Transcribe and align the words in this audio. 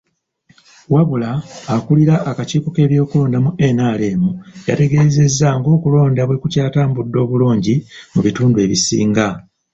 Wabula 0.93 1.31
akulira 1.75 2.15
akakiiko 2.29 2.69
k'ebyokulonda 2.75 3.37
mu 3.45 3.51
NRM 3.75 4.23
yategeezezza 4.67 5.47
ng'okulonda 5.59 6.21
bwe 6.25 6.39
kukyatambudde 6.41 7.17
obulungi 7.25 7.75
mu 8.13 8.19
bitundu 8.25 8.57
ebisinga. 8.65 9.27